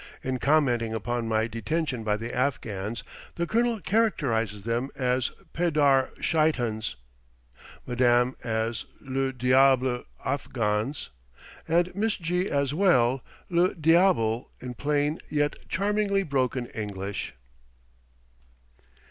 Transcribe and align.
In 0.23 0.39
commenting 0.39 0.95
upon 0.95 1.27
my 1.27 1.45
detention 1.45 2.03
by 2.03 2.17
the 2.17 2.35
Afghans, 2.35 3.03
the 3.35 3.45
colonel 3.45 3.79
characterizes 3.79 4.63
them 4.63 4.89
as 4.95 5.29
"pedar 5.53 6.09
sheitans," 6.19 6.95
Madame 7.85 8.35
as 8.43 8.85
"le 8.99 9.31
diable 9.31 10.03
Afghans," 10.25 11.11
and 11.67 11.93
Miss 11.93 12.17
G 12.17 12.49
as 12.49 12.73
well, 12.73 13.21
"le 13.47 13.75
diable" 13.75 14.49
in 14.59 14.73
plain 14.73 15.19
yet 15.29 15.53
charmingly 15.69 16.23
broken 16.23 16.65
English. 16.73 17.35